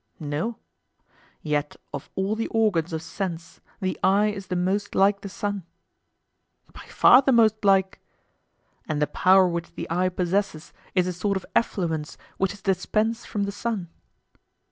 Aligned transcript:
No. 0.19 0.57
Yet 1.43 1.75
of 1.93 2.09
all 2.15 2.35
the 2.35 2.47
organs 2.47 2.91
of 2.91 3.03
sense 3.03 3.61
the 3.81 3.99
eye 4.01 4.29
is 4.29 4.47
the 4.47 4.55
most 4.55 4.95
like 4.95 5.21
the 5.21 5.29
sun? 5.29 5.61
By 6.73 6.81
far 6.87 7.21
the 7.21 7.31
most 7.31 7.63
like. 7.63 7.99
And 8.87 8.99
the 8.99 9.05
power 9.05 9.47
which 9.47 9.75
the 9.75 9.85
eye 9.91 10.09
possesses 10.09 10.73
is 10.95 11.05
a 11.05 11.13
sort 11.13 11.37
of 11.37 11.45
effluence 11.55 12.17
which 12.39 12.51
is 12.55 12.63
dispensed 12.63 13.27
from 13.27 13.43
the 13.43 13.51
sun? 13.51 13.89